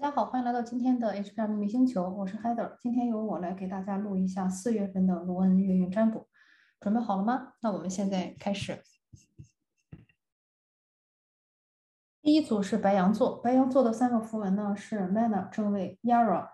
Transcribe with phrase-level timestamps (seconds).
[0.00, 2.74] 大家好，欢迎来到今天的 HPR 秘密星球，我是 Heather。
[2.80, 6.26] 今天由我来给大家录一下四月份的罗恩月运占卜，
[6.80, 7.52] 准备好了吗？
[7.60, 8.80] 那我们现在开始。
[12.22, 16.48] 第一组是白羊座，白羊座的三个符文呢是 Mana 正位，Yara，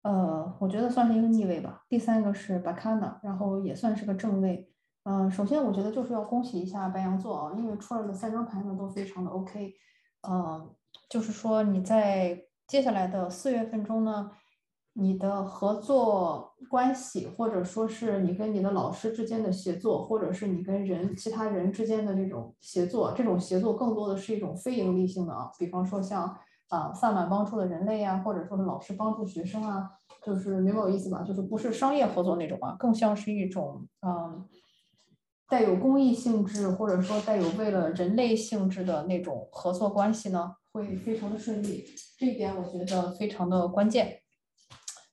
[0.00, 1.84] 呃，我觉得算是一个逆位吧。
[1.90, 4.72] 第三个是 Bakana，然后也算是个正位。
[5.02, 9.74] 嗯，首先我觉得就是要恭喜一下白羊座啊，因为出来的三张牌呢都非常的 OK。
[10.26, 10.74] 嗯，
[11.10, 14.30] 就是说你在接下来的四月份中呢，
[14.94, 26.36] 你的合作关系，或者说是你跟你的老师之间的协作，或者是你跟人其他人之间的这种协作，这种协作更多的是一种非盈利性的啊，比方说像
[26.68, 29.88] 啊萨满帮助的人类呀，或者说是老师帮助学生啊，
[30.24, 31.22] 就是明白我意思吧？
[31.22, 34.44] 就是不是商业合作那种啊，更像是一种嗯
[35.48, 40.56] 带有公益性质，或者说带有为了人类性质的那种合作关系呢。
[40.76, 41.82] 会非常的顺利，
[42.18, 44.20] 这一点我觉得非常的关键。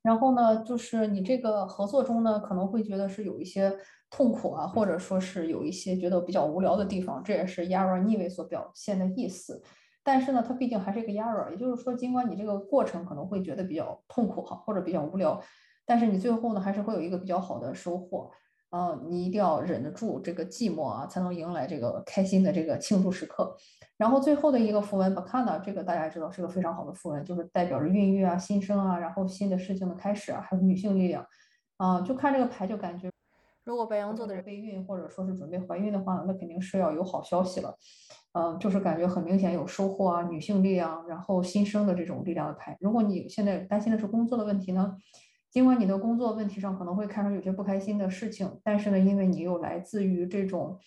[0.01, 3.73] 然后呢，就是你这个合作中呢，可能会觉得是有一些
[4.09, 9.63] 痛苦啊，或者说是有一些觉得比较无聊的地方，这也是 Yara 逆位所表现的意思。
[10.03, 15.41] 但是呢，它毕竟还是一个 Yara，也就是说，尽管你这个过程可能会觉得比较痛苦哈，或者比较无聊，
[15.85, 18.29] 但是你最后呢，还是会有一个比较好的收获。
[18.73, 23.55] 呃，你一定要忍得住这个寂寞啊，才能迎来这个开心的这个庆祝时刻。
[23.97, 31.23] 然后最后的一个符文 Bakana，这个大家知道是个非常好的符文，就是代表着孕育啊、新生啊，然后新的事情的开始啊，还有女性力量。
[31.77, 33.11] 啊，就看这个牌就感觉，
[33.63, 37.77] 如果白羊座的人备孕或者说是准备怀孕的话，那肯定是要有好消息了。
[38.33, 42.75] 嗯，就是感觉很明显有收获啊，女性力量，然后新生的这种力量的牌。
[42.79, 44.97] 如果你现在担心的是工作的问题呢？
[45.53, 50.79] 尽管你的工作问题上可能会看出有些不开心的事情，但是呢，因为你有来自于这种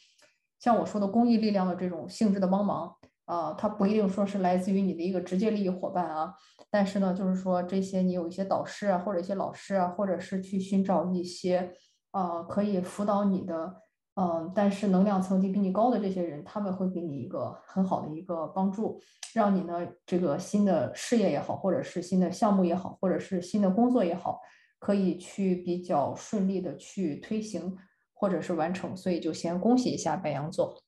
[0.58, 2.92] 像我说的公益力量的这种性质的帮忙，
[3.26, 6.34] 啊，它不一定说是来自于你的一个直接利益伙伴啊，
[6.68, 11.72] 但是呢，就是说这些你有一些导师啊，或者一些老师啊，或者是去寻找一些
[12.10, 13.82] 呃可以辅导你的，
[14.16, 19.00] 嗯，但是能量层级比你高的这些人，他们会给你一个很好的一个帮助，
[19.34, 24.40] 让你呢这个新的事业也好，或者是新的项目也好，或者是新的工作也好。
[24.78, 27.76] 可以去比较顺利的去推行
[28.12, 30.78] 或者是完成，所以就先恭喜一下白羊座。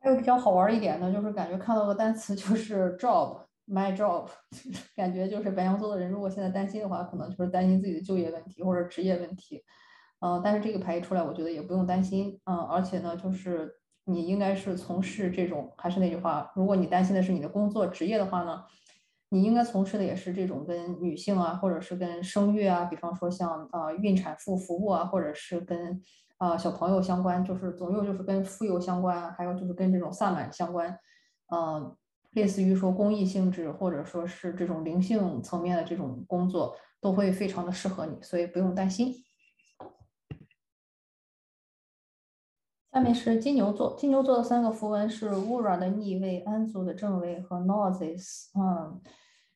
[0.00, 4.28] 还有比较好玩一点呢，就是感觉看到个单词就是 job，my job，
[4.96, 9.62] 感觉就是白羊座的人如果现在担心的话，可能就是担心自己的就业问题或者职业问题。
[10.20, 12.40] 嗯，但是这个牌一出来，我觉得也不用担心。
[12.44, 13.74] 嗯，而且呢，就是
[14.04, 18.64] 你应该是从事这种，还是那句话，如果你担心的是你的工作职业的话呢？
[19.30, 26.00] 你应该从事的也是这种跟女性啊，或者是跟生育啊，比方说像呃孕产妇服务啊，或者是跟
[26.38, 30.98] 啊小朋友相关，就是总有就是跟妇幼相关，还有就是跟这种萨满相关，
[31.50, 31.94] 呃，
[32.30, 39.12] 类似于说公益性质或者说是这种灵性层面的这种工作，都会非常的适合你，所以不用担心。
[42.90, 48.46] 下面是金牛座，金牛座的三个符文是 Ura 的逆位、安祖的正位和 Noses。
[48.58, 49.00] 嗯，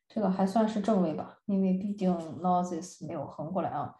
[0.06, 3.94] 这个还算是正位吧，因为毕竟 Noses 没有横过来啊。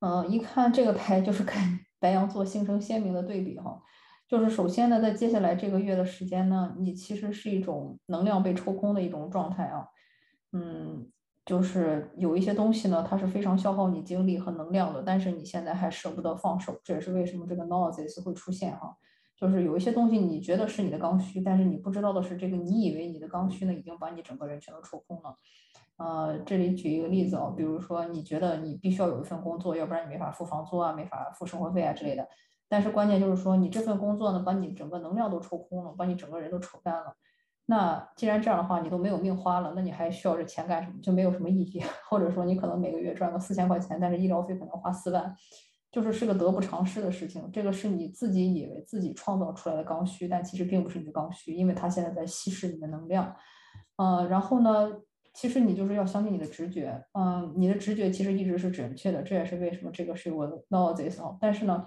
[0.00, 1.54] 嗯，一看这个牌就是跟
[1.98, 3.82] 白羊座形成鲜明的对比哈。
[4.28, 9.88] 就是首先呢，在接下来这个月的时间呢，你其实是一种能量被抽空的一种状态啊。
[10.52, 11.10] 嗯。
[11.44, 18.96] 就是有一些东西呢，它是非常消耗你精力和能量的，但是你现在还舍不得放手，这也是为什么这个 noses 会出现哈。
[19.36, 25.36] 就是有一些东西你觉得是你的刚需，但是你不知道的是，这个你以为你的刚需呢，已经把你整个人全都抽空了。
[25.96, 32.26] 呃，这里举一个例子啊，比如说你觉得你必须要有一份工作，要不然你没法付房租啊，没法付生活费啊之类的。
[32.68, 37.14] 但是关键就是说，你这份工作呢，把你整个能量都抽空了，把你整个人都抽干了。
[37.66, 40.94] 那既然这样的话，你都没有命花了，那你还需要这钱干什么？
[41.00, 41.82] 就没有什么意义。
[42.10, 45.34] 或者说，你可能每个月赚个四千块钱，但是医疗费可能花四万，
[45.90, 47.50] 就是是个得不偿失的事情。
[47.50, 53.34] 这个是你自己以为自己创造出来的刚需，但其实并不是你的刚需，因为它现在在稀释你的能量。
[53.96, 54.90] 呃，然后呢，
[55.32, 57.02] 其实你就是要相信你的直觉。
[57.18, 61.34] 嗯，你的直觉其实一直是准确的，这也是为什么这个是我 know this 啊。
[61.40, 61.86] 但是呢，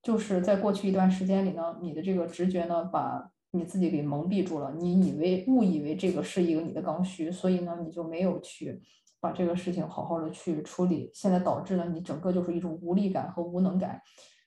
[0.00, 8.82] 就是在过去一段时间里呢，你的这个直觉呢，把你自己给蒙蔽住了，你以为误以为这个是一个你的刚需，所以呢，你就没有去
[9.20, 14.00] 把这个事情好好的去处理，现在导致了你整个就是一种无力感和无能感，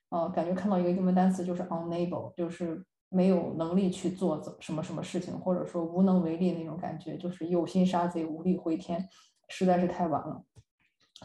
[0.09, 9.09] 呃，感觉看到一个英文单词就是 unable，就是没有能力去做怎什么什么事情，或者说无能为力那种感觉，就是有心杀贼无力回天，
[9.49, 10.43] 实在是太晚了。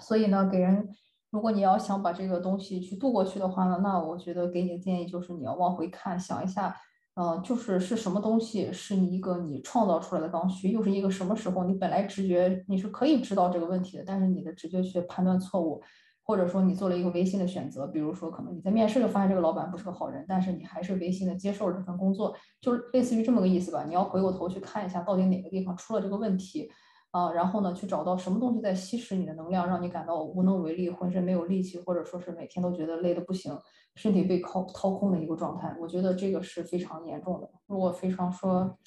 [0.00, 0.88] 所以呢，给人，
[1.30, 6.74] 如果你要想把这个东西去度过去的话呢，那我觉得给你的建议就是你要往回看，想一下。
[7.18, 15.82] 嗯，就是是什么东西是你一个你创造出来的刚需，又是一个什么时候你本来直觉你是可以知道这个问题的，但是你的直觉却判断错误，
[16.22, 23.84] 或者说你做了一个违心的选择，比如说可能你在面试就发现这个老板不是个好人，但是你还是违心的接受了这份工作，就是类似于这么个意思吧。
[23.86, 26.70] 你要回过头去看一下到底哪个地方出了这个问题。
[27.16, 33.58] 啊，然后呢，去找到什么东西在吸食你的能量，让你感到无能为力，浑身没有力气，或者说是每天都觉得累得不行，
[33.94, 35.74] 身体被掏掏空的一个状态。
[35.80, 37.48] 我觉得这个是非常严重的。
[37.68, 38.78] 如果非常说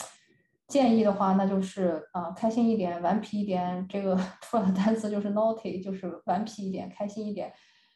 [0.68, 3.84] 建议的话，那就是啊，开心一点，顽皮一点。
[3.90, 7.52] 这个 出来的单词就是 naughty，就是顽皮一点，开心一点。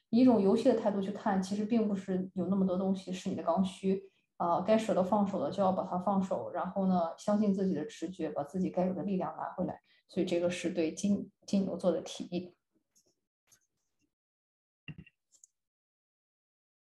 [0.09, 4.01] 以一种游戏的态度去看，其实并不是有那么多东西是你的刚需
[4.43, 9.81] 啊，该舍得放手的就要把它放手，然后呢，相信自己的直觉，把自己该有的力量拿回来。
[10.09, 12.53] 所以这个是对金金牛座的提议。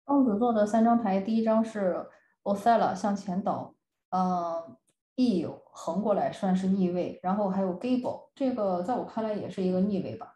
[0.06, 2.08] 双子座的三张牌，第一张是
[2.42, 3.74] o t h e l l 向前倒，
[4.08, 4.76] 嗯
[5.16, 10.31] ，E 横过来算是逆位，然后还有 Gable，这个在我看来也是一个逆位吧。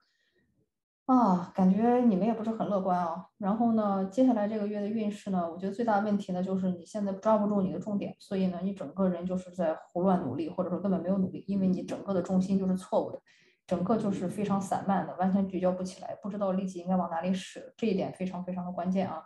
[1.07, 3.27] 啊，感觉你们也不是很乐观啊。
[3.39, 13.21] 然后呢，接下来这个月的运势呢，我觉得最大的问题呢，就是你现在抓不住你的重点，所以呢，你整个人就是在胡乱努力，或者说根本没有努力，因为你整个的重心就是错误的，
[13.69, 19.23] 整个就是非常散漫的，完全聚焦不起来，不知道力气应该往哪里使，这一点非常非常的关键啊。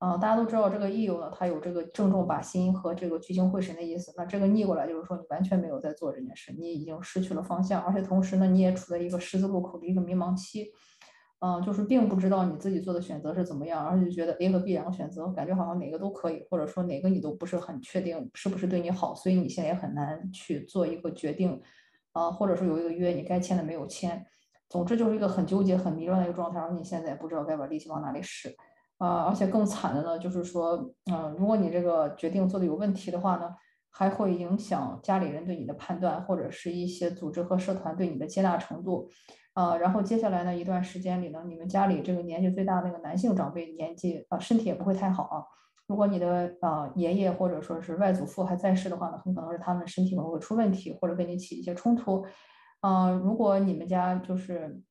[0.00, 4.12] 嗯，大家都知道这个逆游呢，它有这个正中靶心和这个聚精会神的意思。
[4.16, 10.72] 那这个逆过来就是说你完全没有在做这件事，你已经失去了方向，而且同时呢，你也处在一个十字路口的一个迷茫期。
[11.44, 21.60] 嗯，就是并不知道你自己做的选择是怎么样，而且觉得 A 和 B 两个选择，感觉好像哪个都可以，或者说哪个你都不是很确定是不是对你好，所以你现在也很难去做一个决定，
[22.12, 24.24] 啊，或者说有一个约你该签的没有签，
[24.70, 28.48] 总之就是一个很纠结、很迷乱的一个状态，而你现在也不知道该把力气往哪里使，
[28.96, 33.54] 啊，而且更惨的呢，就是说，嗯，如果你这个决定做的有问题的话呢，
[33.90, 39.10] 还会影响家里人对你的判断，或者是一些组织和社团对你的接纳程度。
[39.54, 45.44] 呃，然后接下来呢一段时间里呢，你们家里这个年纪最大的那个男性长辈年纪啊身体也不会太好啊。
[45.86, 52.26] 如果你的呃爷爷或者说是外祖父还在世的话呢，很可能是他们身体可能会出问题，或者跟你起一些冲突。
[52.80, 54.82] 嗯，如果你们家就是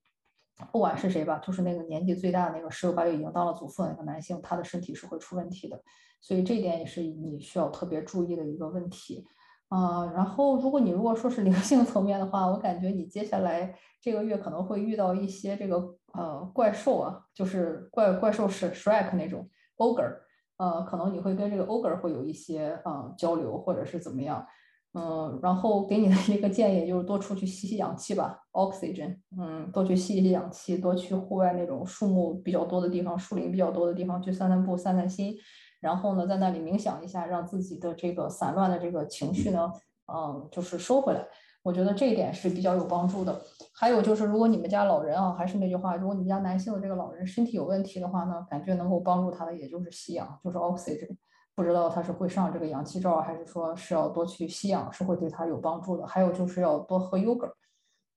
[0.72, 5.82] 不管是谁吧，就是那个年纪最大的那个十有八九已经当了祖父的那个男性，他的身体是会出问题的。
[6.22, 9.26] 所以这一点也是你需要特别注意的一个问题。
[9.74, 20.14] 啊，然后如果你如果说是灵性层面的话，我感觉你接下来这个月可能会遇到一些这个呃怪兽啊，就是怪怪兽是 Shrek 那种 ogre，
[20.58, 24.46] 呃，可能你会跟这个 ogre 会有一些呃交流或者是怎么样，
[24.94, 35.36] 嗯，然后给你的一个建议就是多出去吸吸氧气吧，oxygen，嗯，多去吸一吸氧气，多去户外那种树木比较多的地方，树林比较多的地方去散散步、散散心。
[35.84, 39.70] 然后呢，在那里冥想一下，让自己的这个散乱的这个情绪呢，
[40.08, 41.28] 嗯，就是收回来。
[41.62, 43.42] 我觉得这一点是比较有帮助的。
[43.74, 51.18] 还有就是，如果你们家老人啊，还是那句话，如果你们家男性的这个老人身体有问题的话呢，感觉能够帮助他的也就是吸氧，就是 oxygen。
[51.56, 56.08] 不知道他是会上这个氧气罩，还是说是要多去吸氧，是会对他有帮助的。
[56.08, 57.52] 还有就是要多喝 yogurt，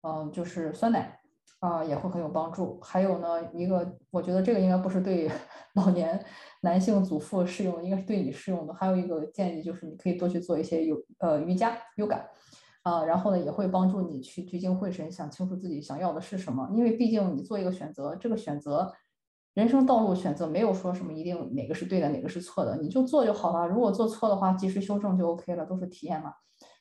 [0.02, 1.18] 嗯，就是酸奶。
[1.60, 2.78] 啊，也会很有帮助。
[2.82, 5.28] 还有呢，一个我觉得这个应该不是对
[5.74, 6.22] 老年
[6.66, 8.74] 男性祖父适用，应该是对你适用的。
[8.74, 12.26] 还有一个建议就是，你可以多去做一些有呃瑜伽、有感
[12.82, 16.68] 啊，然后呢也会帮助你去聚精会神，想清楚自己想要的是什么。
[16.74, 18.92] 因为毕竟你做一个选择，这个选择
[19.54, 23.68] 人生道路选择没有说什么一定哪个是对的，哪个是错的，你就做就好了。
[23.68, 26.32] 如果做错的话，及时修正就 OK 了，都是体验嘛。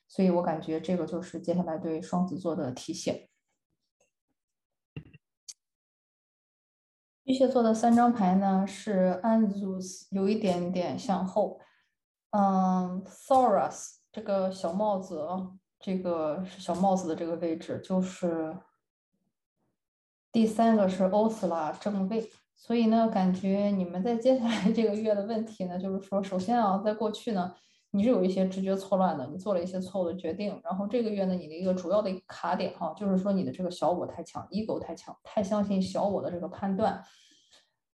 [0.08, 3.14] 所以我感觉这个就是接下来对双子座的提醒。
[7.26, 11.60] 巨蟹座的三张牌呢是 Anzus，有一点点向后。
[12.30, 15.26] 嗯，Thoras 这个小帽子，
[15.80, 18.56] 这个小帽子的这个位置，就是
[20.30, 22.30] 第三个是 o s l a 正位。
[22.54, 27.52] 所以呢，感觉你们在接下来这个月的问题呢，就是说，首先啊，在过去呢，
[27.96, 30.60] 你是有一些直觉错乱的，你做了一些错误的决定。
[30.62, 37.02] 然后这个月呢，你的一个主要的卡点哈，就是说你的这个小我太强，ego 太强，太相信小我的这个判断。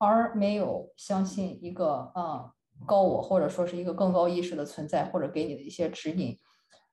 [0.01, 2.53] 而没有相信一个啊
[2.85, 6.39] 高我或者说是一个更高意识的存在，或者给你的一些指引，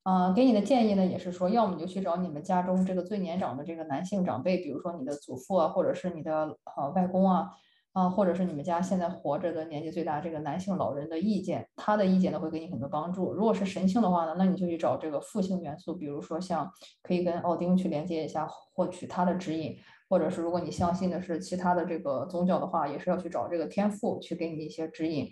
[0.03, 7.53] 啊，给你的建议呢，也是说，要么你就去找你们家中这个最年长的这个男性长辈，比如说你的祖父啊，或者是你的呃外公啊，
[7.97, 13.33] 啊，或者是你们家现在活着的年纪最大这个男性老人的意见，他的意见呢会给你很多帮助。
[13.33, 16.71] 如果是神性的话呢，那你就去找这个父性元素，比如说像
[17.03, 19.75] 可以跟奥丁去连接一下，获取他的指引。
[20.11, 25.27] 或者是如果你相信的是其他的这个宗教的话，也是要去找这个天赋去给你一些指引，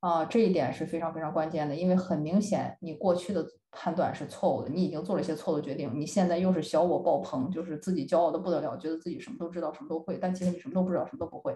[0.00, 11.54] 啊，这一点是非常非常关键的，因为很明显你过去的判断是错误的，你已经做了一些错误的决定，你现在又是小我爆棚，就是自己骄傲的不得了，觉得自己什么都知道，什么都会，但其实你什么都不知道，什么都不会。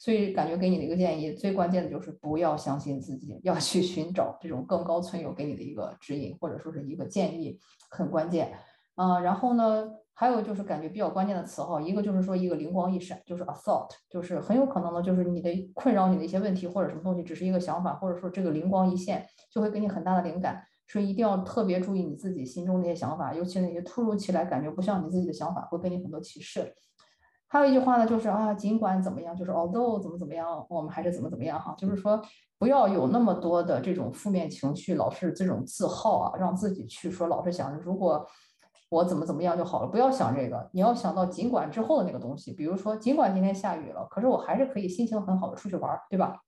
[0.00, 8.50] 所以感觉给你的一个建议，最关键的就是不要相信自己，要去寻找这种更高存有给你的一个指引，或者说是一个建议，很关键。
[8.96, 20.64] 嗯，然后呢，还有就是感觉比较关键的词哈，一个就是说一个灵光一闪，就是 a thought，就是很有可能呢，就是你的困扰你的一些问题或者什么东西，只是一个想法，或者说这个灵光一现，就会给你很大的灵感。
[20.88, 26.74] 所以一定要特别注意你自己心中那些想法，尤其那些突如其来感觉不像你自己的想法，会给你很多启示。
[27.52, 32.22] 还有一句话呢，就是啊，尽管怎么样，就是 although 怎么怎么样，我们还是怎么怎么样哈，就是说
[32.60, 38.24] 不要有那么多的这种负面情绪，老是这种自耗啊，让自己去说老是想着，如果
[38.88, 46.40] 我怎么怎么样就好了，不要想这个，你要想到尽管之后的那个东西，比如说尽管今天下雨了，可是我还是可以心情很好的出去玩，对吧？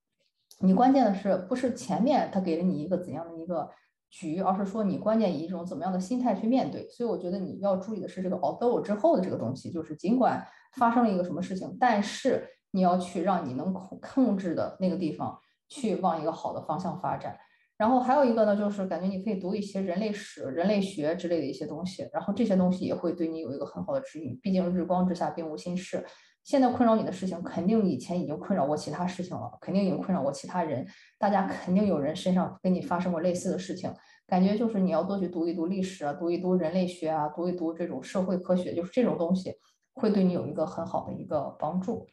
[0.60, 3.68] 你关键的是不是前面他给了你一个怎样的一个？
[4.14, 6.86] 局，而是说你关键以一种怎么样的心态去面对。
[6.90, 15.38] 所以我觉得你要注意的是这个 although 之后的这个东西，就是尽管发生了一个什么事情，但是你要去让你能控控制的那个地方
[15.68, 17.38] 去往一个好的方向发展。
[17.78, 24.38] 然后还有一个呢，就是感觉你可以读一些人类史、人类学之类的一些东西，然后这些东西也会对你有一个很好的指引。
[24.40, 26.04] 毕竟日光之下并无新事，
[26.44, 30.86] 现在困扰你的事情，肯定以前已经困扰过其他事情了，肯定已经困扰过其他人。
[31.18, 33.92] 大家肯定有人身上跟你发生过类似的事情，
[34.28, 39.52] 感觉就是你要多去读一读历史啊，读一读人类学啊，读一读这种社会科学，就是这种东西
[39.94, 42.06] 会对你有一个很好的一个帮助。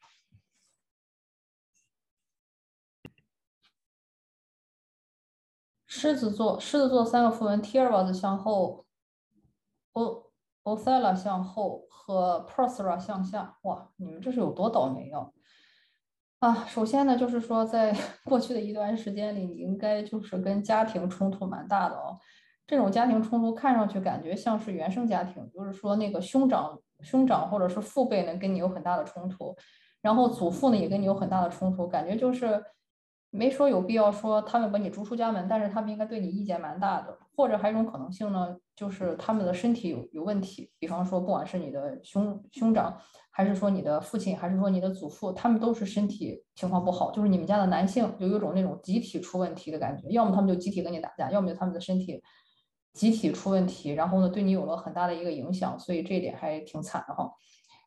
[5.88, 8.86] 狮子座，狮子座三个符文：Tirvas 向后
[9.94, 10.32] ，O
[10.64, 13.58] Othala 向后和 Prosera 向下。
[13.64, 15.32] 哇，你们这是有多倒霉啊！
[16.40, 17.94] 啊，首先呢，就是说，在
[18.24, 22.20] 过去的一段时间里，你应该就是跟家庭冲突蛮大的哦。
[22.70, 29.56] 这种家庭冲突看上去感觉像是原生家庭，就是说那个兄长、兄长或者是父辈呢跟你有很大的冲突，
[30.04, 32.64] 然后祖父呢也跟你有很大的冲突，感觉就是。
[33.32, 37.16] 没说有必要说他们把你逐出家门，但是他们应该对你意见蛮大的。
[37.36, 40.72] 或者还有一种可能性呢，就是他们的身体有有问题。
[40.80, 42.98] 比方说，不管是你的兄兄长，
[43.30, 47.12] 还是说你的父亲，还是说你的祖父，他们都是身体情况不好。
[47.12, 52.20] 就是你们家的男性就有种那种集体出问题的感觉，要么他们就集体跟你打架，要么就他们的身体
[52.94, 55.78] 集体出问题，然后呢对你有了很大的一个影响。
[55.80, 57.32] 所以这一点还挺惨的哈。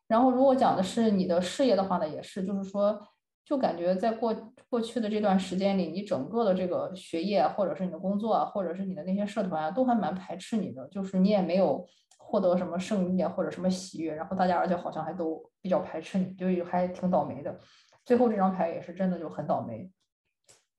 [0.07, 2.99] 然后如果讲的是你的事业的话呢，也是，就是说。
[3.45, 4.33] 就感觉在过
[4.69, 11.85] 过去的这段时间里，你整个的这个学业，或者是你的工作啊，或者是你的那些社团啊，都还蛮排斥你的，就是你也没有
[12.17, 17.59] 获得什么胜利啊，或者什么喜悦，然后大家而且好像还都比较排斥你，就还挺倒霉的。
[18.05, 19.91] 最后这张牌也是真的就很倒霉，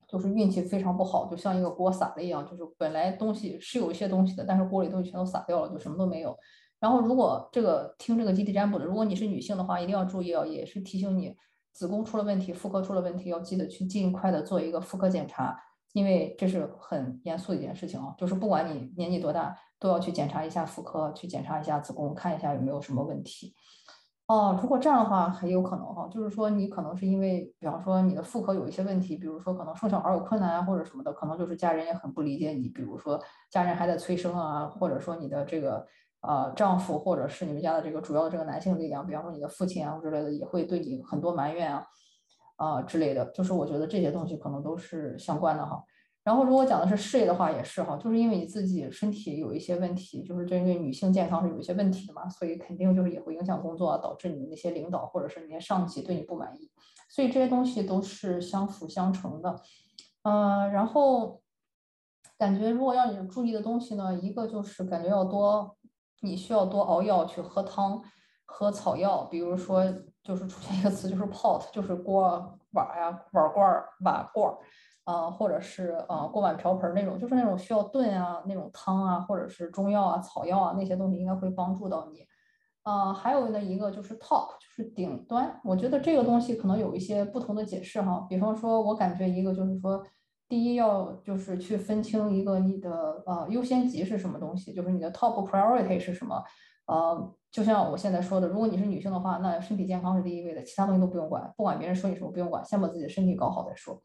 [0.07, 6.37] 就是运气非常不好，就像一个锅撒了一样，就是本来东西是有一些东西的，但是锅里东西全都撒掉了，就什么都没有。
[6.79, 11.35] 然后如果这个听这个集体占卜的，如果你是女性的话，一定要注意啊，也是提醒你。
[11.71, 15.57] 子宫出了问题，妇科出了问题，要记得去尽快的做一个妇科检查，
[15.91, 18.15] 因为这是很严肃的一件事情啊。
[18.17, 23.53] 就是不管你年纪多大，都要去检查一下妇科，去检查一下子宫，看一下有没有什么问题。
[24.27, 35.85] 哦，如果这样的话，很有可能哈，就是说你可能是因为，比方说你的妇科有一些问题，比如说可能生小孩有困难啊，或者什么的，可能就是家人也很不理解你，比如说家人还在催生啊，或者说你的这个。
[36.27, 41.85] 呃，丈夫或者是你们家的这个主要的这个男性力量，比方说你的父亲啊之类的，也会对你很多埋怨啊，
[42.55, 43.23] 啊之类的。
[43.25, 45.83] 就是我觉得这些东西可能都是相关的哈。
[46.25, 56.69] 然后如果讲的是事业的话，也是哈，就是因为你自己身体有一些问题，就是针对女性健康是有一些问题的嘛，所以肯定就是也会影响工作，导致你的那些领导或者是那些上级对你不满意。
[57.07, 59.61] 所以这些东西都是相辅相成的。
[60.23, 61.41] 嗯，然后
[62.37, 65.77] 感觉如果要你注意的东西呢，一个就是感觉要多。
[66.21, 68.01] 你需要多熬药去喝汤，
[68.45, 69.83] 喝草药，比如说
[70.23, 74.51] 就是出现一个词就是 pot，就是锅碗呀碗罐瓦罐
[75.05, 82.25] 儿，啊，或者是呃锅碗瓢盆那种，就是那种需要炖啊那种汤啊，或者是中药啊草药啊那些东西应该会帮助到你。
[82.83, 90.05] 啊，还有呢一个就是 top，就是顶端，我觉得这个东西可能有一些不同的解释哈，比方说我感觉一个就是说。
[90.47, 96.39] 第一要就是去分清一个你的呃优先级是什么东西，就是你的 top priority 是什么。
[96.85, 103.99] 呃，就像我现在说的，如果你是女性的话，那身体健康是第一位的，其他东西都不用管，不管别人说你什么不用管，先把自己的身体搞好再说。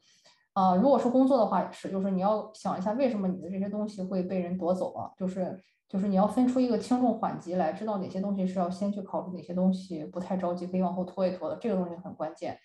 [0.53, 5.57] 啊，如果是工作的话也是，就是你要想一下为什么你的这些东西会被人夺走啊，就是
[5.89, 12.59] 就是你要分出一个轻重缓急来，知道哪些东西是要先去考虑，哪些东西不太着急可以往后拖一拖的，这个东西很关键。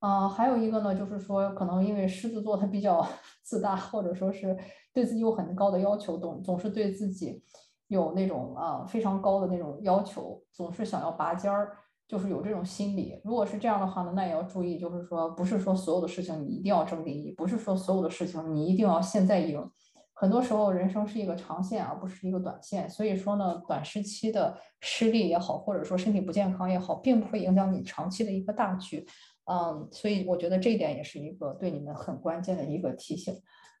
[0.00, 3.06] 啊，还有一个呢，就是说可能因为狮子座他比较
[3.44, 4.58] 自大，或者说是
[4.92, 7.42] 对自己有很高的要求，总总是对自己
[7.86, 11.76] 有那种啊非常高的那种要求，总是想要拔尖儿。
[12.08, 19.70] 就是有这种心理，如果是这样的话呢，那也要注意，就是说，不是说所有的事情你一定要争第一，不是说所有的事情你一定要现在赢。
[20.14, 22.88] 很多时候，人生是一个长线，而不是一个短线。
[22.88, 29.04] 所以说呢，短时期的失利也好，或者说身体不健康也好，并不会影响你长期的一个大局。
[29.50, 33.34] 嗯，所以我觉得这一点也是一个对你们很关键的一个提醒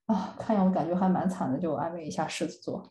[0.06, 0.34] 啊。
[0.36, 2.90] 看样子感觉还蛮惨的，就安慰一下狮子座。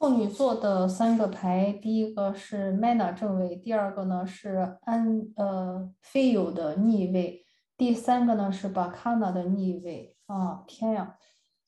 [0.00, 7.44] 处女座的三个牌，第一个是 Mana 正位，第二个呢是安呃非有的逆位，
[7.76, 10.64] 第三个呢是 Bakana 的逆位啊！
[10.66, 11.16] 天呀，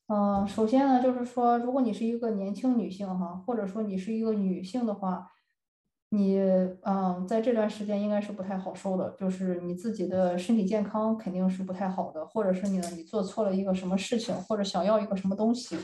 [0.07, 5.29] 嗯，首先呢就是说，如果你是一个年轻女性哈，或者说你是一个女性的话，
[6.09, 6.39] 你
[6.81, 15.77] 嗯在这段时间应该是不太好受的，就是你自己的身体健康肯定是不太好的，或者是你呢你做错了一个什么事情，或者想要一个什么东西。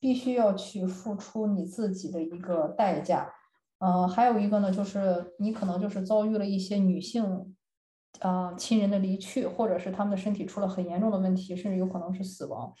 [0.00, 3.32] 必须要去付出你自己的一个代价，
[3.80, 7.56] 呃，还有一个呢，就是你可能就是遭遇了一些女性，
[8.20, 12.72] 啊，亲人的离去，或者是他们的身体出了很严重的问题，甚至有可能是死亡，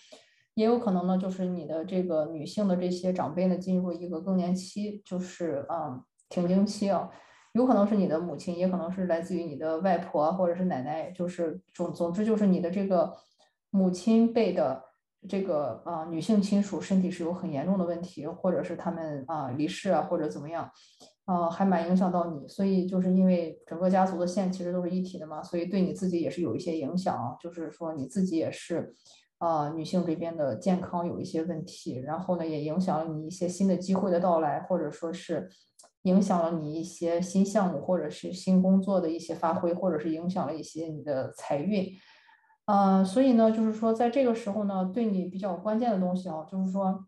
[0.54, 7.10] 也有可能呢，就是你的这个女性的这些长辈呢进入一个更年期，就是嗯，停经期啊，
[7.52, 13.12] 有可能是你的母亲，也可能是来自于你的外婆或者是奶奶，就是总总之就是你的这个
[13.70, 14.87] 母亲辈的。
[15.26, 20.70] 这个啊，女性亲属身体是有很严重的问题，或者是他们啊离世啊，或者怎么样，
[21.24, 22.46] 啊，还蛮影响到你。
[22.46, 27.36] 所以就是因为整个家族的线其实都是一体的嘛，所以对你自己也是有一些影响。
[27.40, 28.94] 就是说你自己也是
[29.38, 35.48] 啊，女性这边的健康有一些问题，然后呢，也影响了你一些新的机会的到来，或者说是
[36.02, 41.88] 影响了你一些新项目或者是新工作的一些发挥，或者是影响了一些你的财运。
[42.68, 47.02] 呃，所以呢，就是说，在这个时候呢，对你比较关键的东西啊，就是说，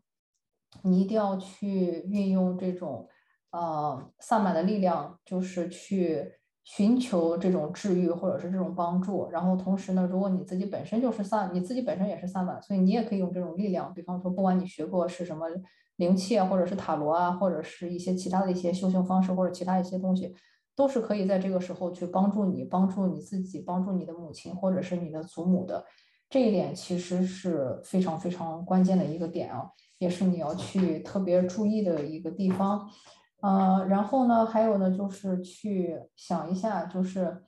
[0.84, 3.06] 你一定要去运用这种
[3.50, 6.32] 呃萨满的力量，就是去
[6.64, 9.28] 寻求这种治愈或者是这种帮助。
[9.30, 13.92] 然后同时呢，如果你自己本身就是萨，你自己本身也是萨满，所以你也可以用这种力量。
[13.92, 15.46] 比方说，不管你学过是什么
[15.96, 20.34] 灵气啊，或者是塔罗啊，或者是一些其他的一些修行方式，或者其他一些东西。
[20.80, 25.84] 都是可以在这个时候去帮助你、帮助你自己、帮助你的母亲或者是你的祖母的，
[26.30, 32.88] 这一点其实是非常非常关键的一个点啊，也是你要去特别注意的一个地方。
[33.42, 37.44] 呃，然后呢，还有呢，就是去想一下，就是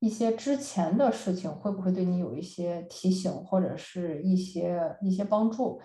[0.00, 5.80] 一些之前的事情会不会对你有一些提醒或者是一些一些帮助。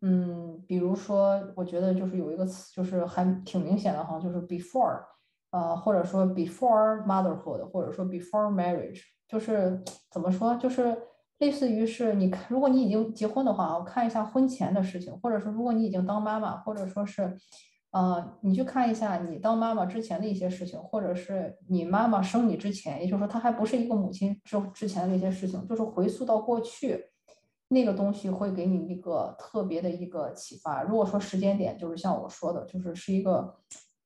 [0.00, 5.02] 嗯，比如说，我觉得就是有一个词，就是还挺明显的哈，就是 before。
[5.50, 10.96] 呃，或者说 before motherhood，或者说 before marriage，就是怎么说，就是
[11.38, 17.34] 类似于是你看，如果你已经结婚的话，我看一下婚前的事情，或者说如果你已经当妈妈，或者说是，
[17.92, 27.06] 呃，你去看一下你当妈妈之前的一些事情，或者是你妈妈生你之前，也就是说她还不是一个母亲之之前的那些事情，就是回溯到过去，
[27.68, 30.82] 那个东西会给你一个特别的一个启发。
[30.82, 33.56] 如果说时间点就是像我说的，就是是一个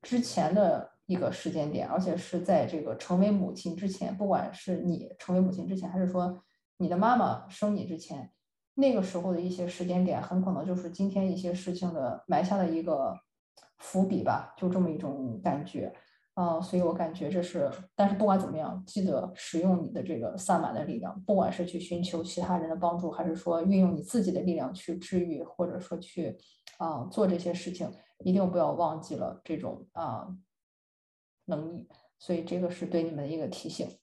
[0.03, 0.89] 之前的。
[1.11, 6.40] 一个时间点，而且是在这个成为母亲之前，不管是你成为母亲之前，还是说
[6.77, 8.31] 你的妈妈生你之前，
[8.75, 13.18] 那个时候的一些时间点，很可能就是今天一些事情的埋下的一个
[13.79, 15.92] 伏笔吧，就这么一种感觉
[16.35, 16.61] 啊。
[16.61, 26.38] 所以我感觉这是，但是不管怎么样，记得使用你的这个萨满的力量，不管是去寻求其他人的帮助，还是说运用你自己的力量去治愈，或者说去
[26.79, 30.29] 啊做这些事情，一定不要忘记了这种啊。
[31.51, 31.87] 能力，
[32.19, 33.99] 所以这个是对你们的一个提醒。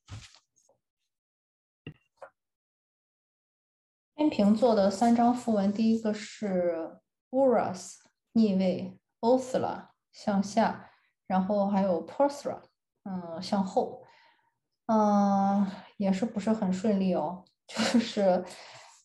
[4.16, 7.98] 天平座的三张符文，第一个是 Uras
[8.34, 10.92] 逆位，Othla 向下，
[11.28, 12.62] 然后还有 Persra，
[13.04, 14.04] 嗯，向后，
[14.88, 15.66] 嗯，
[15.98, 17.46] 也是不是很顺利哦。
[17.68, 18.44] 就是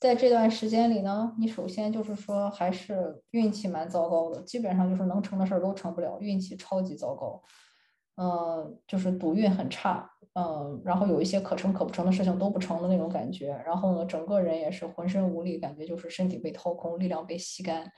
[0.00, 7.42] 在这段时间里呢，你首先就是说还是运气蛮糟糕的，基本上就是能成的事儿都成不了，运气超级糟糕。
[8.16, 17.90] 嗯，就是赌运很差，嗯，然后有一些可成可不成的事情都不成的那种感觉，然后呢，整个人也是浑身无力，感觉就是身体被掏空，力量被吸干，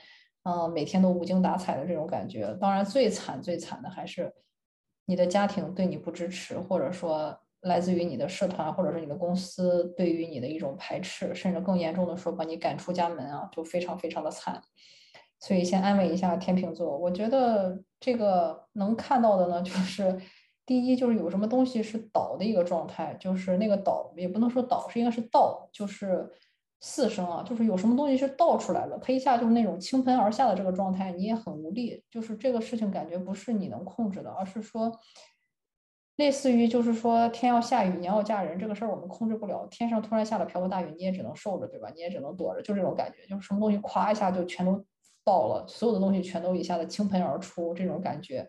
[0.44, 2.56] 嗯，每天都无精打采的这种感觉。
[2.60, 4.32] 当然，最惨最惨的还是
[5.06, 14.62] 你的家庭对你不支持，或者说来自于你的社团或者是你的公司对于你的一种排斥，甚至更严重的说把你赶出家门啊，就非常非常的惨。
[15.40, 20.18] 所以先安慰一下天秤座，我觉得这个能看到的呢， 就是
[20.64, 26.30] 第一就是有什么东西是倒的一个状态，就是那个倒也不能说倒，是应该是倒，就是
[26.80, 34.90] 四声啊，就是有什么东西是倒出来了，它一下就是那种倾盆而下的这个状态，你也很无力，就是这个事情感觉不是你能控制的，而是说。
[36.16, 39.66] 类似于就是说天要下雨，娘要嫁人，这个事儿我们控制不了。
[39.68, 41.90] 天上突然下了瓢泼大雨，你也只能受着，对吧？
[41.92, 44.84] 你也只能躲着，就这种感觉，就是什么东西咵一下就全都
[45.24, 48.46] 爆了，所有的东西全都一下子倾盆而出，这种感觉，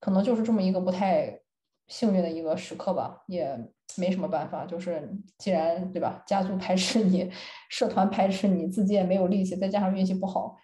[0.00, 1.40] 可能就是这么一个不太
[1.88, 3.56] 幸运的一个时刻吧，也
[3.96, 4.64] 没什么办法。
[4.64, 7.30] 就是既然对吧，家族排斥你，
[7.68, 10.56] 社团排斥你，自己也没有力气，再加上运气不好。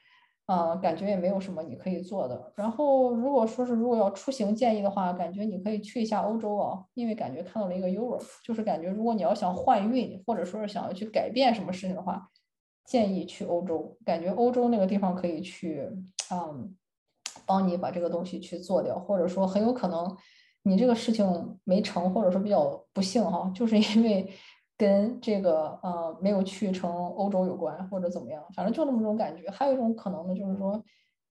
[0.46, 2.52] 啊，感觉也没有什么你可以做的。
[2.56, 12.28] 然后，如果说是如果要出行建议的话，感觉你可以去一下欧洲啊，因为感觉看到了一个 Europe，就是感觉如果你要想换运，或者说是想要去改变什么事情的话，
[12.84, 13.96] 建议去欧洲。
[14.04, 15.88] 感觉欧洲那个地方可以去，
[16.30, 16.74] 嗯，
[17.46, 20.16] 帮你把这个东西去做掉，或者说很有可能
[20.62, 24.30] 你这个事情没成，或者说比较不幸哈，就是因为。
[24.74, 29.48] 跟这个呃没有去成欧洲有关，或者怎么样，反正就那么种感觉。
[29.48, 30.82] 还有一种可能呢，就是说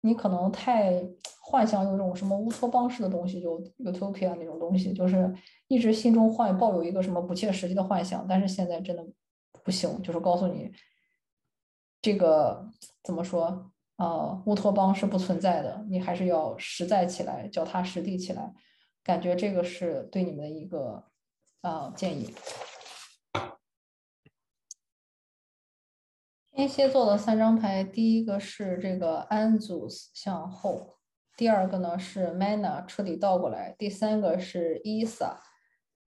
[0.02, 1.02] 你可能太
[1.40, 5.34] 幻想有一种什么乌托邦式的东西，就 utopia 那种东西，就是
[5.70, 9.06] 一直心中幻抱有一个什么不切实际的幻想，但是现在真的
[9.64, 10.70] 不行，就是告诉你
[12.08, 12.66] 这个
[13.04, 18.54] 怎么说啊，乌托邦是不存在的，你还是要实在起来，脚踏实地起来。
[19.04, 21.04] 感觉这个是对你们的一个
[21.60, 22.34] 啊建议。
[26.52, 31.00] 天蝎座的三张牌，第一个是这个 Anzus 向后，
[31.36, 35.36] 第二个呢是 Mana 彻底倒过来，第三个是 Isa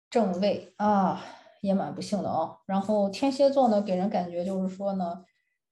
[0.08, 1.26] 正位啊，
[1.62, 2.60] 也蛮不幸的啊。
[2.68, 5.26] 然后天蝎座呢，给人感觉就是说呢，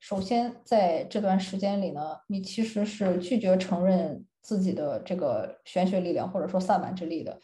[0.08, 7.38] 首先在这段时间里呢，你其实是拒绝承认自己的这个玄学力量或者说萨满之力的，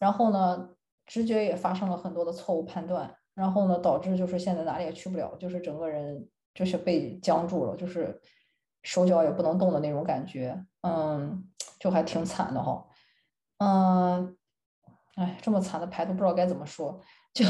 [0.00, 0.70] 然后呢，
[1.06, 6.28] 直觉也发生了很多的错误判断，然后呢，导致就是现在哪里也去不了，就是整个人。
[6.54, 8.20] 就是被僵住了，就是
[8.82, 12.86] 手脚也不能动的那种感觉，嗯，就还挺惨的哈，
[13.56, 14.36] 嗯，
[15.14, 17.00] 哎，这么惨的牌都不知道该怎么说，
[17.32, 17.44] 就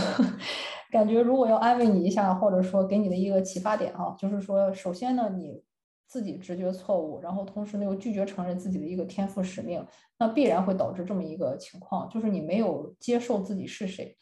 [0.90, 5.62] 感觉如果要安慰你一下，或者说给你的一个启发点哈，就是说，首先呢，你
[6.07, 9.85] 自己直觉错误，然后同时呢又拒绝承认自己的一个天赋使命，
[10.18, 14.16] 那必然会导致这么一个情况，就是你没有接受自己是谁。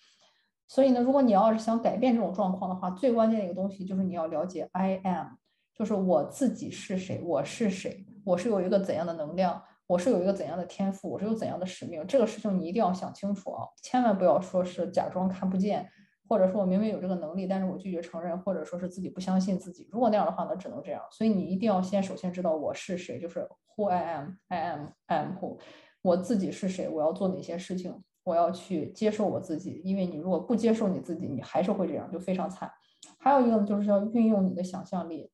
[0.69, 5.27] 所以呢，如果你要是想改变这种状况的话，最关键的一个东西就是你要了解 I am，
[5.75, 12.07] 就是我自己是谁，我是谁，我是有一个怎样的能量，我是有一个怎样的天赋，我是有怎样的使命。
[12.07, 15.85] 这个事情你一定要想清楚啊，千万不要说是假装看不见，
[16.29, 19.89] 或者说我明明有这个能力，但是我拒绝承认，或者说是自己不相信自己。
[19.91, 21.03] 如果那样的话，那只能这样。
[21.11, 25.59] 所以你一定要先首先知道我是谁，就是 Who I am，I am，I am who，
[26.03, 28.01] 我自己是谁，我要做哪些事情。
[28.23, 32.71] 我要去接受我自己，因为你如果不接受你自己，你还是会这样，就非常惨。
[33.19, 35.33] 还有一个呢，就是要运用你的想象力，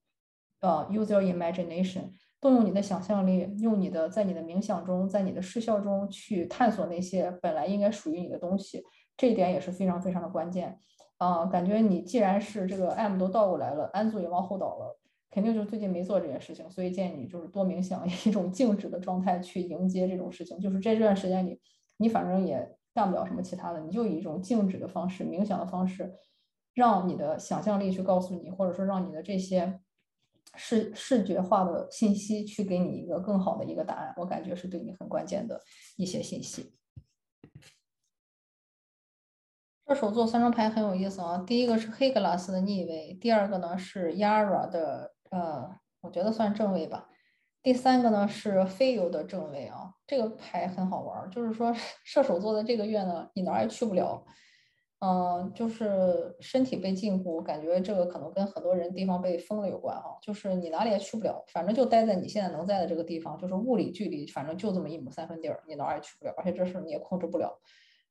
[0.61, 2.05] 呃，use your imagination，
[2.47, 8.85] 动用你的想象力，用你的在你的冥想中，在你的视效中去探索那些本来应该属于你的东西，
[9.17, 10.79] 这一点也是非常非常的关键。
[11.17, 14.97] 啊，感觉你既然是这个 M 都倒过来了，安祖也往后倒了，
[15.31, 20.57] 肯定就最近没做这件事情，所以建议你就是多冥想，以 一种静止的状态去迎接这种事情。
[20.61, 21.61] 就是在这段时间里，
[21.97, 22.73] 你反正也。
[22.97, 26.15] 干不了什么其他的，你就以一种静止的方式、冥想的方式，
[26.73, 29.79] 让你的想象力去告诉你，或者说让你的这些
[30.55, 34.15] 视视觉化的信息去给你一个更好的一个答案。
[34.17, 35.61] 我感觉是对你很关键的
[35.97, 36.75] 一些信息。
[39.89, 47.09] 射手座三张牌很有意思啊，第一个是黑格拉斯的逆位，第二个呢是 Yara 的呃，我觉得算正位吧。
[47.63, 51.73] 第三个呢是飞游的正位啊，这个牌很好玩，就是说
[52.05, 54.25] 射手座的这个月呢，你哪儿也去不了，
[55.01, 67.61] 嗯，就是身体被禁锢，感觉这个可能跟很多人地方被封了有关哈，就是你哪里也去不了，反正就待在你现在能在的这个地方，就是物理距离，反正就这么一亩三分地儿，你哪儿也去不了，而且这事你也控制不了，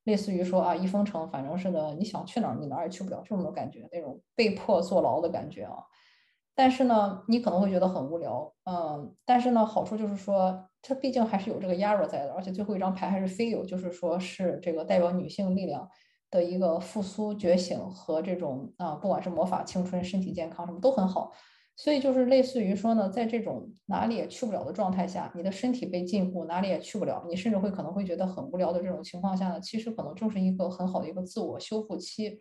[0.03, 5.77] 类似于说啊一封城，反正是的，你想去哪儿你哪儿也去不了，这种感觉，那种被迫坐牢的感觉啊。
[6.57, 15.89] 但是呢，你可能会觉得很无聊，嗯，但是呢，好处就是说，它毕竟还是有这个 Yara 在的，而且最后一张牌还是 Feel，就是说是这个代表女性力量
[16.29, 21.31] 的一个复苏、觉醒和这种啊，不管是魔法、青春、身体健康什么都很好。
[21.77, 32.39] 所以就是类似于说呢，在这种哪里也去不了的状态下，你的身体被禁锢，哪里也去不了，你甚至会可能会觉得很无聊的这种情况下呢，其实可能就是一个很好的一个自我修复期。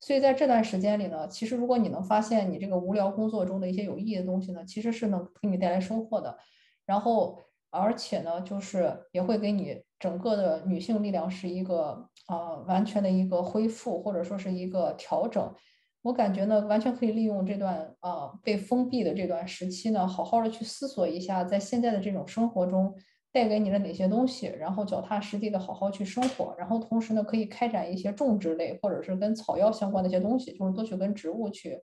[0.00, 6.38] 所以在这段时间里呢，其实如果你能发现你这个无聊工作中的一些有意义的东西呢，其实是能给你带来收获的。
[6.86, 7.38] 然后
[7.68, 15.54] 而且呢，就是也会给你整个的女性力量是一个啊完全的一个恢复，或者说是一个调整。
[16.02, 22.94] 我感觉呢，完全可以利用这段啊被封闭的这段时期呢，好好的去思索一下，在现在的这种生活中
[23.30, 31.78] 带给你的哪些东西，然后脚踏实地的好好去生活，然后同时呢，可以开展一些种植类或者是跟草药相关的一些东西，就是多去跟植物去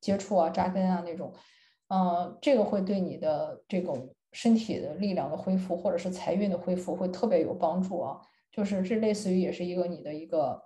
[0.00, 1.32] 接触啊、扎根啊那种，
[1.90, 10.62] 嗯，这个会对你的这种身体的力量的恢复或者是财运的恢复会特别有帮助啊，就是这类似于也是一个你的一个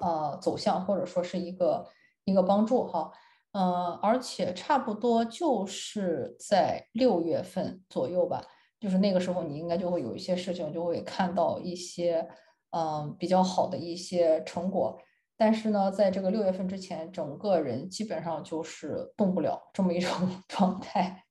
[0.00, 1.86] 呃走向或者说是一个。
[2.28, 3.12] 一个帮助哈，
[3.52, 8.44] 嗯，而且差不多就是在六月份左右吧，
[8.80, 12.28] 就是那个时候你应该就会有一些事情就会看到一些
[12.70, 14.98] 嗯比较好的一些成果，
[15.36, 20.10] 但是呢，在这个六月份之前，整个人基本上就是动不了这么一种
[20.48, 21.22] 状态，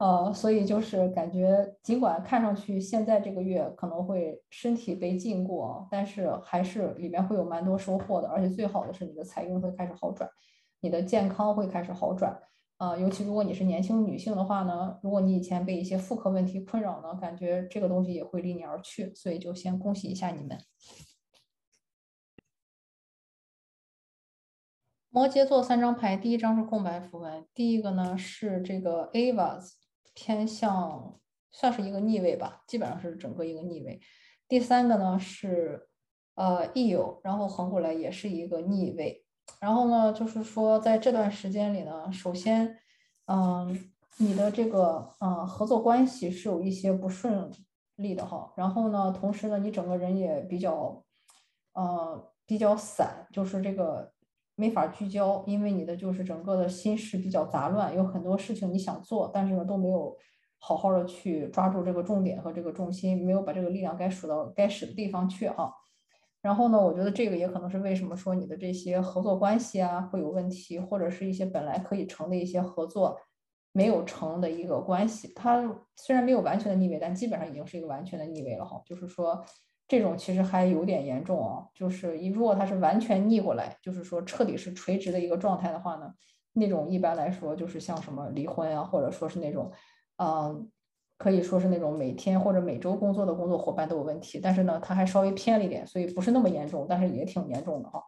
[0.00, 10.26] 呃，所以就是感觉尽管看上去现在这个月可能会身体被禁锢，但是还是里面会有蛮多收获的，而且最好的是你的财运会开始好转，
[10.80, 12.34] 你的健康会开始好转，
[12.78, 20.56] 啊，尤其如果你是年轻女性的话呢，如果你以前被一些妇科问题困扰呢，感觉这个东西也会离你而去，所以就先恭喜一下你们。
[25.10, 29.79] 摩羯座三张牌，第一张是空白符文，第一个呢是这个 Avas。
[30.14, 31.20] 偏向
[31.50, 34.00] 算是一个逆位吧，基本上是整个一个逆位。
[34.48, 35.88] 第三个呢是
[36.34, 39.24] 呃益友然后横过来也是一个逆位。
[39.60, 42.78] 然后呢，就是说在这段时间里呢，首先，
[43.26, 47.50] 嗯，你的这个嗯合作关系是有一些不顺
[47.96, 48.52] 利的哈。
[48.56, 51.04] 然后呢，同时呢，你整个人也比较
[51.72, 54.12] 呃比较散，就是这个。
[54.60, 60.14] 没法聚焦，因为你的就是整个的心事比较杂乱，有很多事情你想做，但是呢都没有
[60.58, 65.72] 好好的去抓住这个重点和这个重心，没有把这个力量该使到该使的地方去哈。
[66.42, 73.18] 然后呢，我觉得这个也可能是为什么说你的这些合作关系啊会有问题，或者是一些本来可以成的一些合作
[73.72, 75.32] 没有成的一个关系。
[75.34, 75.62] 它
[75.96, 79.42] 虽然没有完全的逆位，但基本上已经是一个完全的逆位了哈，就是说。
[79.90, 86.14] 这种其实还有点严重啊，就是一如果它是完全逆过来，就是说彻底是垂直的一个状态的话呢，
[86.52, 89.72] 那种一般来说就是像什么离婚啊，或者说是那种，
[90.18, 90.70] 嗯，
[91.18, 98.00] 可以说是那种每天或者每周工作的工作伙伴都有问题，但是呢，它还稍微偏了一点，所以不是那么严重，但是也挺严重的啊，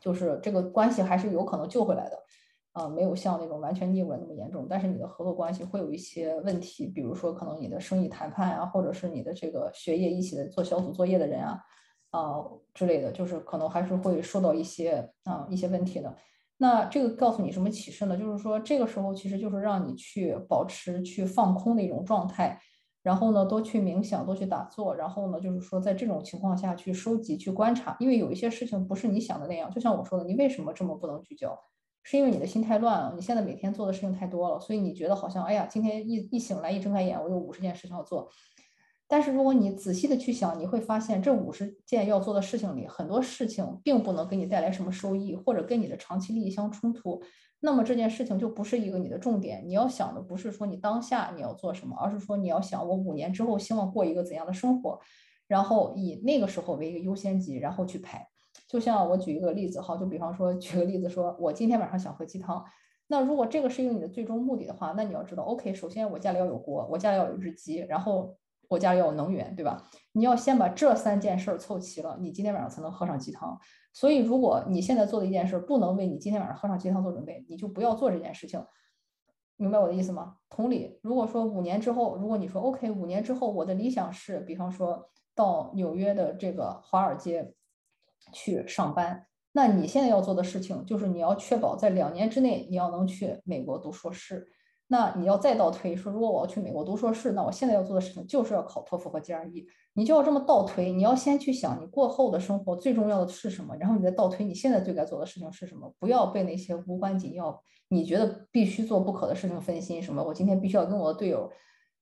[0.00, 2.18] 就是这个关系还是有可能救回来的。
[2.78, 11.60] 啊，没有像那种完全逆位那么严重，但是你的合作关系会有一些问题，比如说可能你的生意谈判啊，或者是你的这个学业一起的做小组作业的人啊，
[12.10, 12.36] 啊
[12.72, 16.14] 之类的，就是可能还是会受到一些啊一些问题的。
[16.58, 18.16] 那这个告诉你什么启示呢？
[18.16, 22.60] 就是说这个时候其实就是让你去保持去放空的一种状态，
[23.02, 29.68] 然后呢多去冥想，多去打坐，然后呢就是说在这种情况下去收集、去观察，因为有一些事情不是你想的那样。
[29.68, 31.58] 就像我说的，你为什么这么不能聚焦？
[32.10, 38.30] 是因为你的心太乱了，你现在每天做的事情太多了，所以你觉得好像，哎呀，今天一一醒来，一睁开眼，我有五十件事情要做。
[39.06, 47.22] 但是如果你仔细的去想，你会发现这五十件要做的事情里，很多事情并不能给你带来什么收益，或者跟你的长期利益相冲突。
[47.60, 49.62] 那么这件事情就不是一个你的重点。
[49.66, 54.98] 你要想的不是说你当下你要做什么，而是说你要想我五年之后希望过一个怎样的生活，
[55.46, 58.26] 然后以那个时候为一个优先级，然后去排。
[58.68, 62.62] 就像我举一个例子哈，就比方说举个例子说，我今天晚上想喝鸡汤。
[63.06, 68.36] 那如果这个是一个你的最终目的的话，那你要知道，OK，首先我家里要有锅，我家里要有只鸡，然后
[68.68, 69.82] 我家里要有能源，对吧？
[70.12, 73.58] 你要先把这三件事凑齐了，你今天晚上才能喝上鸡汤。
[73.94, 78.62] 所以，如果你现在做的一件事不能为你今天晚上喝上鸡汤做准备，你就不要做这件事情。
[79.56, 80.36] 明白我的意思吗？
[80.50, 87.54] 同理，如果说五年之后，如果你说 OK，五年之后我的理想是，比方说到纽约的这个华尔街。
[88.32, 94.46] 去上班，那你现在要做的事情就是你要确保在两年之内你要能去美国读硕士。
[94.90, 99.66] 那你要再倒推说，如果我要去美国读硕士，那我现在要做的事情就是要考托福和 GRE。
[99.92, 105.92] 你就要这么倒推，你要先去想你过后的生活最重要的是什么，然后你再倒推你现在最该做的事情是什么。
[105.98, 110.02] 不要被那些无关紧要、你觉得必须做不可的事情分心。
[110.02, 110.24] 什么？
[110.24, 111.50] 我今天必须要跟我的队友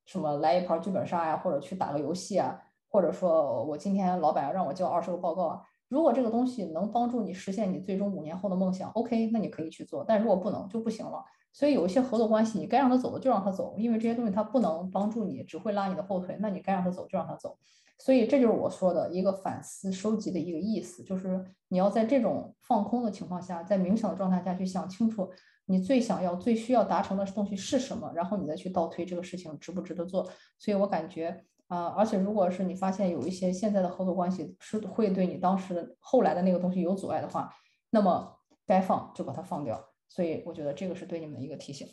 [0.04, 2.56] 什么来一盘剧本杀呀，或者去打个游戏啊，
[2.88, 5.62] 或者说我今天老板要让我交二十个报告啊。
[5.88, 10.04] 如果这个东西能帮助你实现你最终五年后的梦想，OK，那你可以去做。
[10.06, 11.24] 但如果不能，就不行了。
[11.52, 16.36] 所以有一些合作关系，你该让他走的就让他走，因为这些东西他不能帮助你，只会拉你的后腿。
[16.40, 17.56] 那你该让他走就让他走。
[17.98, 25.30] 所以这就是我说的一个反思收集的一个意思，就是你要在这种放空的情况下，在冥想的状态下去想清楚，
[25.64, 30.28] 你最想要、最需要达成的东西是什么，然后你再去倒推这个事情值不值得做。
[30.58, 37.52] 所以我感觉啊，而且如果是你发现有一些现在的合作关系是会对你当时后来的那个东西有阻碍的话，
[37.90, 39.92] 那么该放就把它放掉。
[40.08, 41.88] 所以我觉得这个是对你们的一个提醒。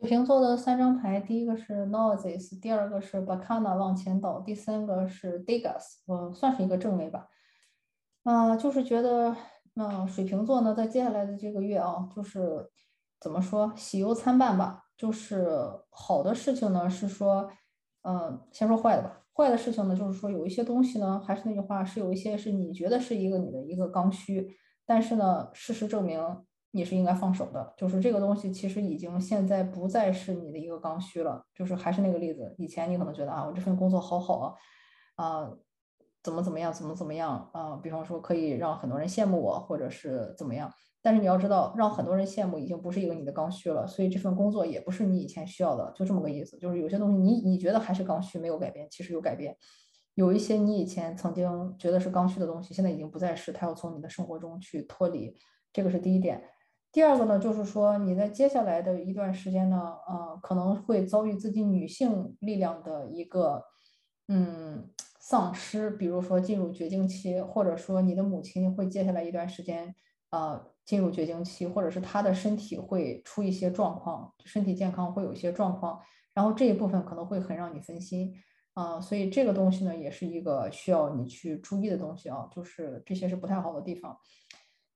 [0.00, 7.28] 水瓶座的三张牌，第一个是 Noises，第二个是 Bacana 往前倒，第三个是 Degas，我算是一个正位吧。
[8.22, 9.36] 啊，就是觉得，
[9.74, 12.70] 嗯，水瓶座呢，在接下来的这个月啊，就是
[13.20, 14.87] 怎么说，喜忧参半吧。
[14.98, 15.48] 就是
[15.88, 17.50] 好的事情呢，是说，
[18.02, 19.22] 嗯，先说坏的吧。
[19.32, 26.20] 坏的事情呢，就是说有一些东西呢，还是那句话，是有一些是你觉得是一个你的一个刚需，但是呢，事实证明。
[26.70, 31.42] 你是应该放手的，就是这个东西其实已经现在不再是你的一个刚需了。
[31.54, 34.54] 就是还是那个例子，以前你可能觉得啊，我这份工作好好啊，
[35.14, 35.50] 啊，
[36.22, 40.72] 怎么怎么样，怎么怎么样啊，比方说可以让很多人羡慕我，或者是怎么样。
[41.00, 46.58] 但是你要知道，让很多人羡慕已经不是一个你的刚需了，所以这份工作也不是你以前需要的，就这么个意思。
[46.58, 49.56] 就是有些东西你你觉得还是刚需，没有改变，其实有改变。
[50.14, 55.36] 有一些你以前曾经觉得是刚需的东西，现在已经不再是，它要从你的生活中去脱离。
[55.72, 56.42] 这个是第一点。
[56.90, 63.62] 第二个呢，就是说你在接下来的一段时间呢，呃，可能会遭遇自己女性力量的一个
[64.26, 64.90] 嗯
[65.28, 69.94] 丧失，比如说进入绝经期，或者说你的母亲会接下来一段时间
[70.30, 76.00] 呃进入绝经期，或者是她的身体会出一些状况，身体健康会有一些状况，
[76.32, 78.32] 然后这一部分可能会很让你分心
[78.72, 84.16] 啊，所以这个东西呢，也是一个需要你去注意的东西啊，就是这些是不太好的地方。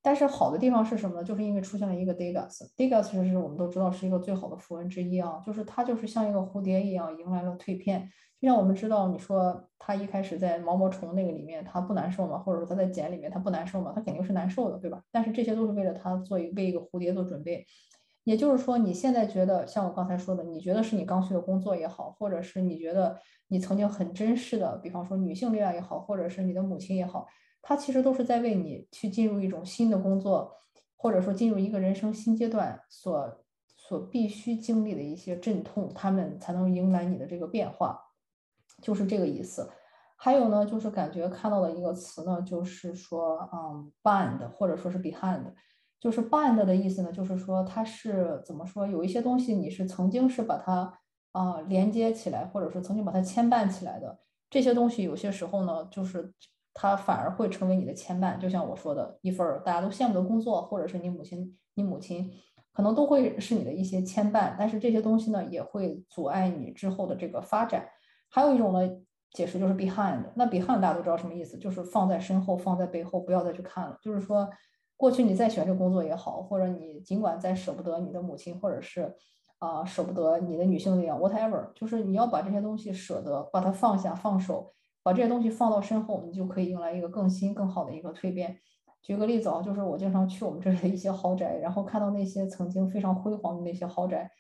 [0.05, 1.25] 但是好的地方是什么呢？
[1.25, 8.11] 就是因为出现了一个 Degas，Degas 是我们都知道是一个最好的符文之一啊，就是它就是像一个蝴蝶一样迎来了蜕变。
[8.41, 12.37] 就像我们知道，你说它一开始在毛毛虫那个里面它不难受吗？
[12.39, 13.93] 或者说它在茧里面它不难受吗？
[13.95, 15.01] 它肯定是难受的，对吧？
[15.13, 17.65] 但是这些都是为了它做一为一个蝴蝶做准备。
[18.25, 23.17] 也就是说，你现在觉得像我刚才说的，你觉得是你刚需的工作也好，或者是你觉得
[23.49, 27.29] 你曾经很珍视的，比方说女性力量也好，或者是你的母亲也好。
[27.63, 30.53] 它其实都是在为你去进入一种新的工作，
[30.97, 33.45] 或者说进入一个人生新阶段所
[33.77, 38.01] 所必须经历的一些阵痛，他们才能迎来你的这个变化，
[38.83, 39.71] 就是这个意思。
[40.17, 45.53] 还有呢，就是感觉看到的一个词呢，就是说，嗯，band 或者说是 behind，
[46.01, 48.87] 就是 band 的意思呢，就是说它是怎么说？
[48.87, 50.99] 有一些东西你是曾经是把它
[51.31, 54.19] 啊连接起来，或者说曾经把它牵绊起来的
[54.51, 56.35] 这些东西，有些时候呢，就是。
[56.75, 62.31] 它反而会成为你的牵绊，就像我说的一份大家都羡慕的工作，或者是你母亲，你母亲
[62.73, 67.87] 可能都会是你的一些牵绊，但是这些东西呢，也会阻碍你之后的这个发展。
[68.31, 68.81] 还有一种呢
[69.33, 73.99] 解释就是 behind，那 behind 大家都知道什么意思，就是放在身后，放在背后，不要再去看了。
[74.03, 74.49] 就是说，
[74.97, 79.15] 过去你再喜欢这工作也好，或者你尽管再舍不得你的母亲，或者是
[79.59, 84.73] 啊舍不得你的女性力量，whatever，就是你要把这些东西舍得，把它放下，放手。
[85.03, 88.59] 把这些东西放到身后，你就可以迎来一个更新、更好的一个蜕变。
[89.03, 94.31] 举个例子啊，就是我经常去我们这里的一些豪宅，然后看到那些曾经非常辉煌的那些豪宅，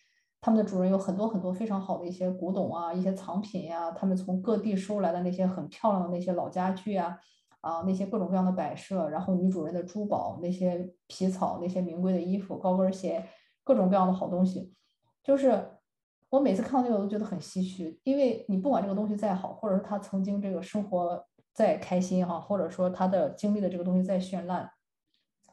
[0.40, 7.18] 他们的主人有很多很多非常好的一些古董啊、一些藏品呀，他们从各地收来的那些很漂亮的那些老家具啊，
[7.60, 13.26] 啊那些各种各样的摆设，然后女主人的珠宝、那些皮草、那些名贵的衣服、高跟鞋，
[13.64, 14.72] 各种各样的好东西，
[15.24, 15.70] 就是。
[16.32, 24.70] 我每次看到那个，我都觉得很唏嘘，因为你不管这个东西再好，或者是他曾经这个生活再开心哈，或者说他的经历的这个东西再绚烂，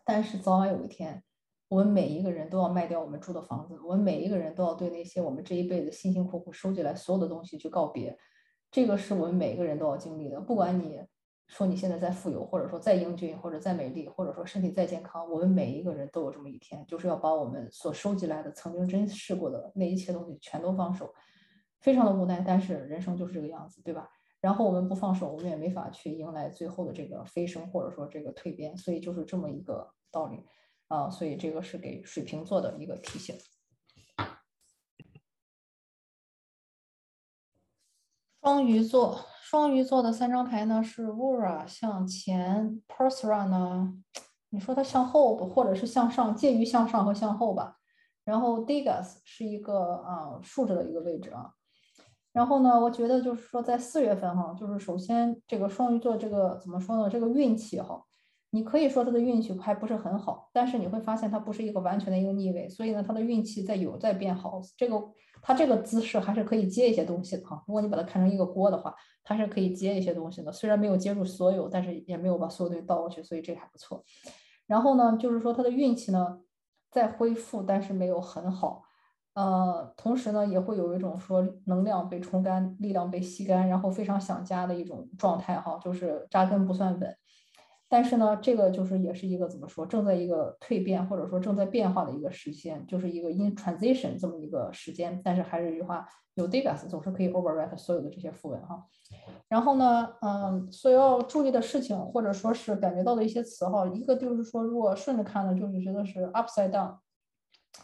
[0.05, 1.21] 但是早晚有一天，
[1.67, 8.17] 我们每一个人都要卖掉我们住的房子，我们每一个人都要对那些我们这一辈子辛辛苦苦收集来所有的东西去告别，
[8.71, 11.01] 这个是我们每个人都要经历的，不管你。
[11.49, 21.11] 说你现在再富有，或者说再英俊，或者再美丽，或者说身体再健康，我们每一个人都有这么一天，就是要把我们所收集来的、曾经珍视过的那一切东西全都放手，
[21.79, 24.07] 非常的无奈，但是人生就是这个样子，对吧？
[24.39, 30.45] 然后我们不放手，我们也没法去迎来最后的这个飞升，或者说这个蜕变，所以就是这么一个道理
[30.87, 33.35] 啊，所以这个是给水瓶座的一个提醒。
[38.41, 39.25] 双鱼座。
[39.49, 43.95] 双鱼座的三张牌呢是 Vura 向前，Persra 呢，
[44.49, 47.77] 你说它向后，或者是向上，介于向上和向后吧。
[48.23, 51.49] 然后 Degas 是一个啊竖着的一个位置啊。
[52.31, 57.09] 然后呢，我觉得就是说在四月份哈，就是首先这个双鱼座这个怎么说呢？
[57.09, 58.05] 这个运气哈，
[58.51, 64.59] 你可以说他的运气还不是很好，但是你会发现他不是一个完全的一个逆位，所以呢，他的运气在有在变好。
[64.75, 64.99] 这个
[65.41, 67.63] 他这个姿势还是可以接一些东西的哈。
[67.67, 70.51] 如果你把它看成一个锅的话，它是可以接一些东西的。
[70.51, 74.03] 虽然没有接住所有，但是也没有把所有东西倒过去，所以这还不错。
[74.65, 76.39] 然后呢，就是说他的运气呢
[76.91, 78.83] 在恢复，但是没有很好。
[79.35, 87.15] 呃，同时呢，也会有一种说能量被冲干，力量被吸干，然后非常想家的一种状态哈，就是扎根不算稳。
[87.91, 95.19] 但是呢，这个就是也是一个怎么说，正在一个蜕变或者说正在变化的一个时间，就是一个 in transition 这么一个时间。
[95.23, 98.85] 但是还是一句话，有 Degas 总是可以 overwrite 所有的这些符文哈。
[99.47, 106.95] 然后呢，嗯，所要注意的事情或者说是感觉到的一些词哈，一个就是说，如果顺着看呢，就是觉得是 upside down，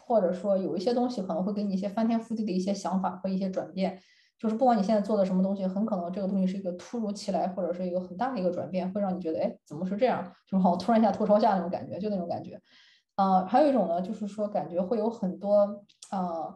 [0.01, 3.99] 或者说有一些东西可能会给你一些翻天覆地的一些想法和一些转变。
[4.38, 10.24] 就是不管你现在做的什么东西，很可能这个东西是一个突如其来，或者是一个很大的一个转变，会让你觉得，哎，怎么是这样？
[10.46, 12.60] 就 是好突然一下头朝下那种感觉，就那种感觉。
[13.16, 16.54] 啊，还有一种呢，就是说感觉会有很多，呃，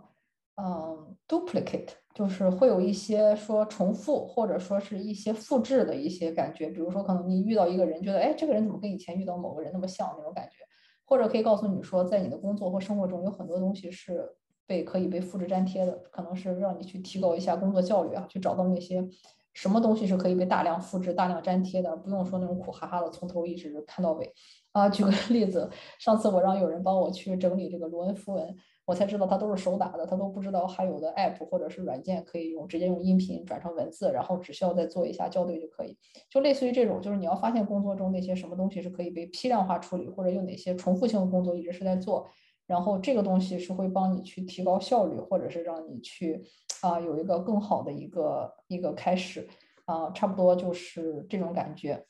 [0.62, 6.70] 嗯，duplicate，就是会有一些说重复，或者说是一些复制的一些感觉。
[6.70, 10.58] 比如说，可能你遇到一个人，觉得，哎，这个人怎么跟以前遇到某个人那么像那种感觉？
[11.06, 14.36] 或者可以告诉你说，在你的工作或生活中有很多东西是。
[14.70, 19.04] 被可以被复制粘贴的，可能是让你去提高一下工作效率啊，去找到那些
[19.52, 24.32] 什么东西是可以被大量复制、大量粘贴的，不用说那种苦哈哈的从头一直看到尾
[24.72, 24.88] 啊。
[24.88, 25.68] 举个 例子，
[25.98, 28.56] 上次我让有人帮我去整理这个罗恩符文，
[28.86, 35.98] 我才知道他都是手打的，他都不知道还有的 app 或者是软件可以用，直接用音频转成文字，然后只需要再做一下校对就可以。
[36.30, 42.28] 就类似于这种，就是你要发现工作中那些什么东西是可以被批量化处理，或者有哪些重复性的工作一直是在做。
[42.70, 46.46] 然后这个东西是会帮你去提高效率，或者是让你去
[46.82, 49.50] 啊有一个更好的一个一个开始
[49.86, 52.06] 啊，差不多就是这种感觉。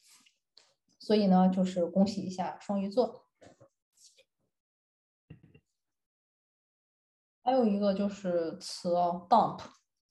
[1.00, 3.24] 所以呢，就是恭喜一下双鱼座。
[7.42, 9.62] 还有一个就是词啊，dump，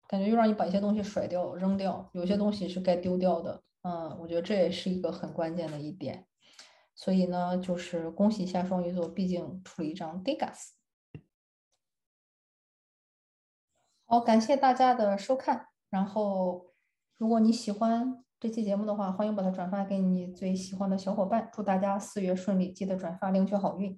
[0.08, 3.62] 感觉又让你把一些东西甩掉、扔掉，有些东西是该丢掉的。
[3.82, 6.26] 嗯，我觉得这也是一个很关键的一点。
[7.00, 10.70] 所以呢，就是恭喜一下双鱼座，毕竟出了一张 Degas。
[14.04, 15.68] 好，感谢大家的收看。
[15.90, 16.72] 然后，
[17.16, 21.48] 如果你喜欢这期节目的话，欢迎把它转发给你最喜欢的小伙伴。
[21.52, 23.96] 祝大家四月顺利，记得转发领取好运。